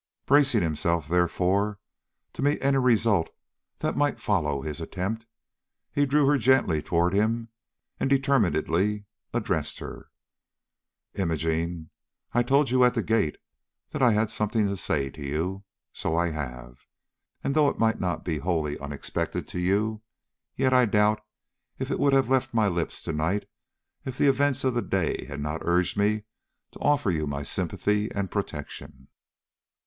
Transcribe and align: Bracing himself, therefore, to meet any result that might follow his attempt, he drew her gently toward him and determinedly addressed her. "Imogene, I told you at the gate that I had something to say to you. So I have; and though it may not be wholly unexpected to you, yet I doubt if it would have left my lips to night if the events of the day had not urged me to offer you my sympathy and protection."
Bracing 0.25 0.63
himself, 0.63 1.07
therefore, 1.07 1.77
to 2.33 2.41
meet 2.41 2.59
any 2.65 2.79
result 2.79 3.29
that 3.77 3.95
might 3.95 4.19
follow 4.19 4.63
his 4.63 4.81
attempt, 4.81 5.27
he 5.91 6.07
drew 6.07 6.25
her 6.25 6.39
gently 6.39 6.81
toward 6.81 7.13
him 7.13 7.49
and 7.99 8.09
determinedly 8.09 9.05
addressed 9.31 9.77
her. 9.77 10.09
"Imogene, 11.13 11.91
I 12.33 12.41
told 12.41 12.71
you 12.71 12.83
at 12.83 12.95
the 12.95 13.03
gate 13.03 13.37
that 13.91 14.01
I 14.01 14.13
had 14.13 14.31
something 14.31 14.65
to 14.65 14.75
say 14.75 15.11
to 15.11 15.23
you. 15.23 15.65
So 15.93 16.15
I 16.15 16.31
have; 16.31 16.79
and 17.43 17.53
though 17.53 17.69
it 17.69 17.77
may 17.77 17.93
not 17.95 18.25
be 18.25 18.39
wholly 18.39 18.79
unexpected 18.79 19.47
to 19.49 19.59
you, 19.59 20.01
yet 20.55 20.73
I 20.73 20.85
doubt 20.85 21.23
if 21.77 21.91
it 21.91 21.99
would 21.99 22.13
have 22.13 22.27
left 22.27 22.55
my 22.55 22.67
lips 22.67 23.03
to 23.03 23.13
night 23.13 23.47
if 24.03 24.17
the 24.17 24.27
events 24.29 24.63
of 24.63 24.73
the 24.73 24.81
day 24.81 25.25
had 25.25 25.41
not 25.41 25.61
urged 25.63 25.95
me 25.95 26.23
to 26.71 26.79
offer 26.79 27.11
you 27.11 27.27
my 27.27 27.43
sympathy 27.43 28.11
and 28.11 28.31
protection." 28.31 29.07